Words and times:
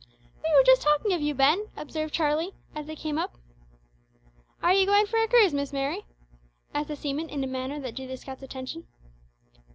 "We 0.43 0.51
were 0.55 0.63
just 0.63 0.81
talking 0.81 1.13
of 1.13 1.21
you, 1.21 1.35
Ben," 1.35 1.65
observed 1.77 2.11
Charlie, 2.11 2.53
as 2.73 2.87
they 2.87 2.95
came 2.95 3.19
up. 3.19 3.35
"Are 4.63 4.73
you 4.73 4.87
goin' 4.87 5.05
for 5.05 5.19
a 5.21 5.27
cruise, 5.27 5.53
Miss 5.53 5.71
Mary?" 5.71 6.07
asked 6.73 6.87
the 6.87 6.95
seaman 6.95 7.29
in 7.29 7.43
a 7.43 7.47
manner 7.47 7.79
that 7.79 7.93
drew 7.97 8.07
the 8.07 8.17
scout's 8.17 8.41
attention. 8.41 8.87